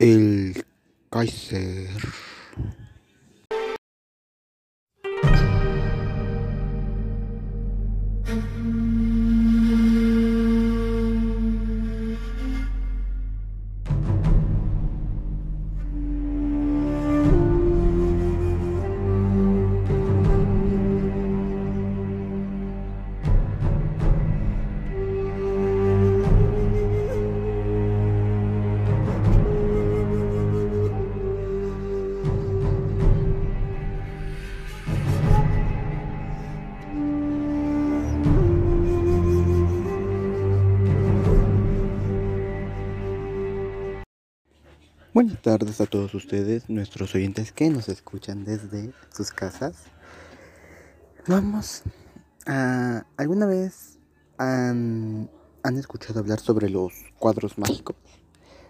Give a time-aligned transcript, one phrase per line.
[0.00, 0.64] el
[1.10, 1.88] Kaiser.
[45.12, 49.74] Buenas tardes a todos ustedes, nuestros oyentes que nos escuchan desde sus casas.
[51.26, 51.82] Vamos
[52.46, 53.04] a...
[53.16, 53.98] ¿Alguna vez
[54.38, 55.28] han,
[55.64, 57.96] han escuchado hablar sobre los cuadros mágicos?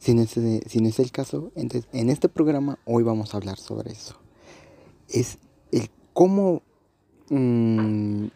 [0.00, 3.92] Si no es, es el caso, entonces en este programa hoy vamos a hablar sobre
[3.92, 4.20] eso.
[5.08, 5.38] Es
[5.70, 6.62] el cómo...
[7.30, 8.26] mmm,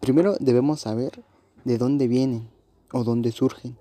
[0.00, 1.22] primero debemos saber
[1.66, 2.48] de dónde vienen
[2.92, 3.76] o dónde surgen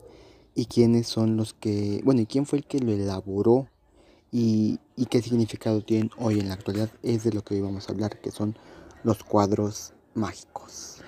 [0.56, 3.68] y quiénes son los que, bueno, y quién fue el que lo elaboró
[4.32, 7.88] y, y, qué significado tienen hoy en la actualidad es de lo que hoy vamos
[7.88, 8.58] a hablar, que son
[9.04, 11.02] los cuadros mágicos.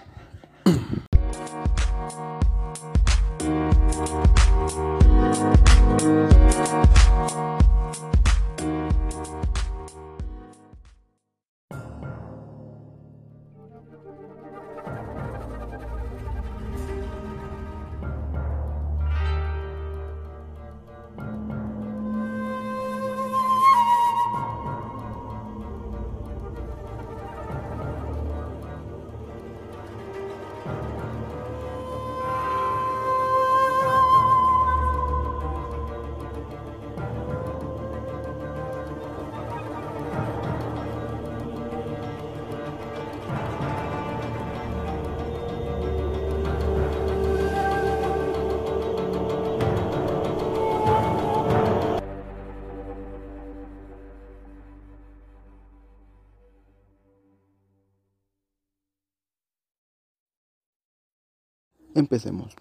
[61.98, 62.56] Empecemos.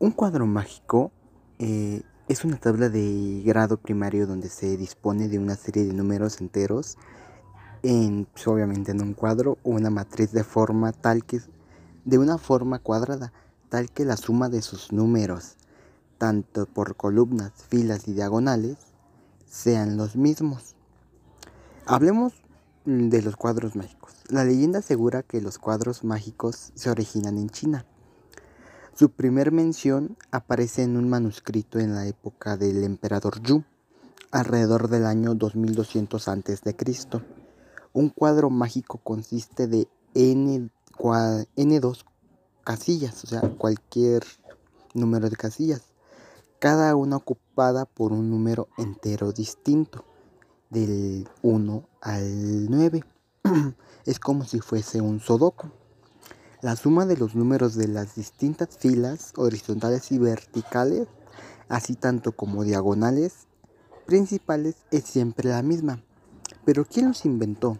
[0.00, 1.12] Un cuadro mágico
[1.60, 6.40] eh, es una tabla de grado primario donde se dispone de una serie de números
[6.40, 6.96] enteros,
[7.84, 11.40] en, pues, obviamente en un cuadro o una matriz de forma tal que
[12.04, 13.32] de una forma cuadrada,
[13.68, 15.54] tal que la suma de sus números,
[16.18, 18.78] tanto por columnas, filas y diagonales,
[19.46, 20.74] sean los mismos.
[21.86, 22.32] Hablemos
[22.84, 24.12] de los cuadros mágicos.
[24.28, 27.86] La leyenda asegura que los cuadros mágicos se originan en China
[29.00, 33.64] su primer mención aparece en un manuscrito en la época del emperador Yu,
[34.30, 36.76] alrededor del año 2200 a.C.
[37.94, 40.68] Un cuadro mágico consiste de n,
[40.98, 42.04] n2
[42.62, 44.22] casillas, o sea, cualquier
[44.92, 45.80] número de casillas,
[46.58, 50.04] cada una ocupada por un número entero distinto,
[50.68, 53.02] del 1 al 9.
[54.04, 55.70] es como si fuese un sudoku.
[56.62, 61.08] La suma de los números de las distintas filas horizontales y verticales,
[61.70, 63.46] así tanto como diagonales
[64.04, 66.02] principales, es siempre la misma.
[66.66, 67.78] Pero ¿quién los inventó?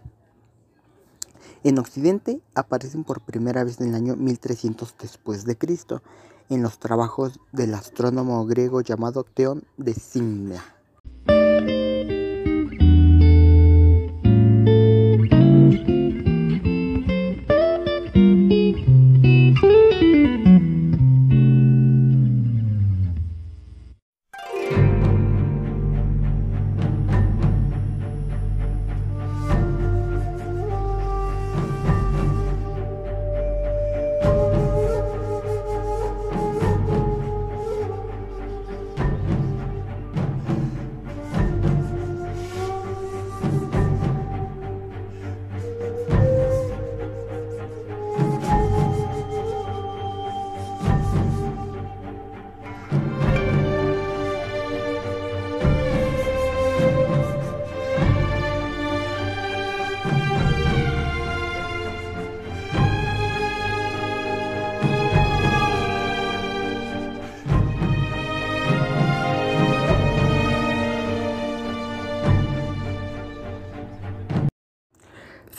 [1.63, 6.01] En Occidente aparecen por primera vez en el año 1300 después de Cristo
[6.49, 10.80] en los trabajos del astrónomo griego llamado Teón de Simia.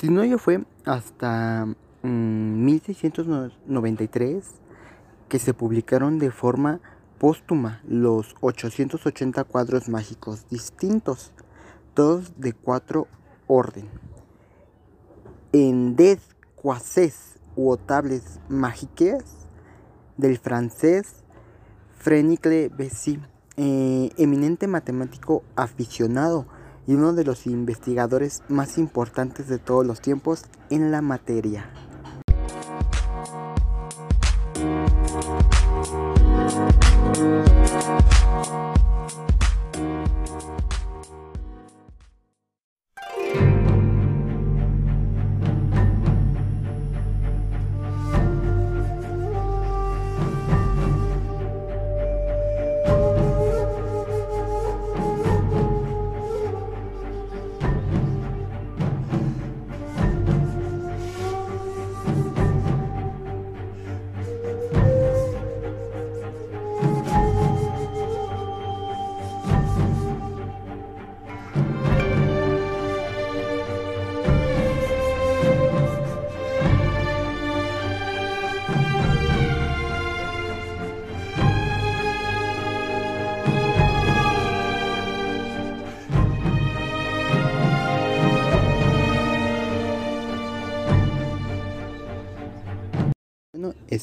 [0.03, 1.65] Si no, yo fue hasta
[2.03, 4.45] mmm, 1693
[5.29, 6.81] que se publicaron de forma
[7.21, 11.31] póstuma los 880 cuadros mágicos distintos,
[11.95, 13.07] todos de cuatro
[13.47, 13.89] orden.
[15.53, 16.19] En des
[16.61, 19.23] croisés u otables magiques
[20.17, 21.23] del francés
[21.97, 23.21] Frenicle Bessy,
[23.57, 26.49] eh, eminente matemático aficionado
[26.87, 31.71] y uno de los investigadores más importantes de todos los tiempos en la materia.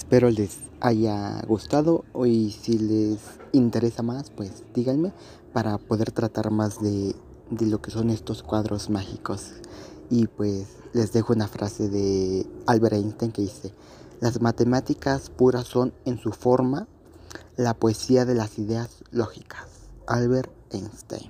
[0.09, 3.19] Espero les haya gustado y si les
[3.51, 5.13] interesa más, pues díganme
[5.53, 7.15] para poder tratar más de,
[7.51, 9.51] de lo que son estos cuadros mágicos.
[10.09, 13.71] Y pues les dejo una frase de Albert Einstein que dice,
[14.19, 16.87] las matemáticas puras son en su forma
[17.55, 19.67] la poesía de las ideas lógicas.
[20.07, 21.29] Albert Einstein.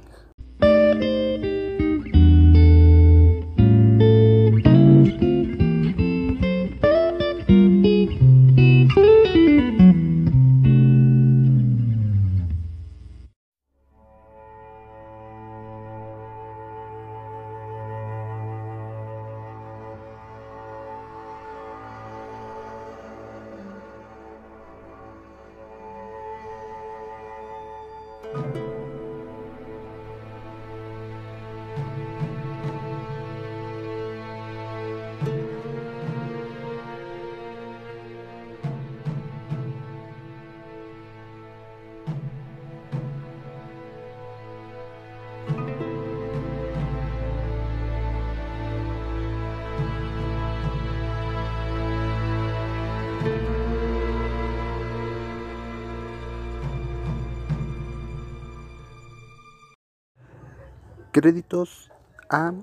[61.21, 61.91] Créditos
[62.29, 62.53] a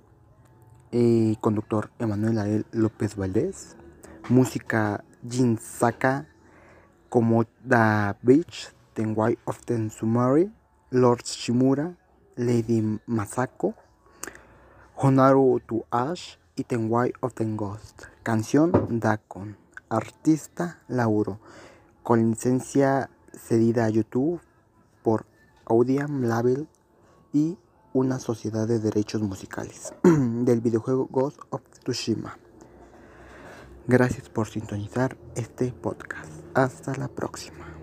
[0.90, 3.76] eh, conductor Emanuel López Valdés,
[4.30, 6.26] música Jin Saka,
[7.10, 10.50] como The Beach, White of the Sumari,
[10.88, 11.98] Lord Shimura,
[12.36, 13.74] Lady Masako,
[14.96, 18.04] Honaru to Ash y White of the Ghost.
[18.22, 19.58] Canción Dakon.
[19.90, 21.40] Artista Lauro.
[22.02, 24.40] Con licencia cedida a YouTube
[25.02, 25.26] por
[25.66, 26.66] Audiam Label
[27.34, 27.58] y
[27.96, 32.36] una sociedad de derechos musicales del videojuego Ghost of Tsushima.
[33.86, 36.30] Gracias por sintonizar este podcast.
[36.52, 37.75] Hasta la próxima.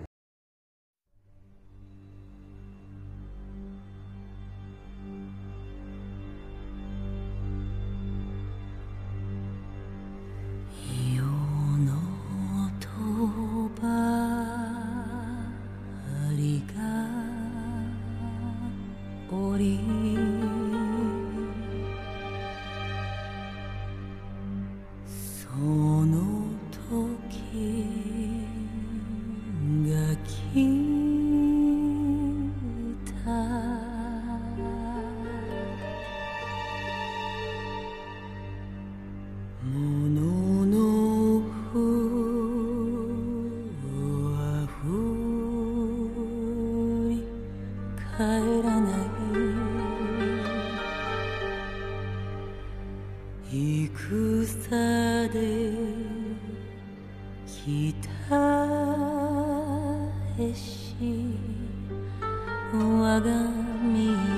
[53.50, 55.72] 戦で
[57.46, 58.34] 北
[60.38, 60.94] へし
[62.72, 63.30] 我が
[63.82, 64.33] 身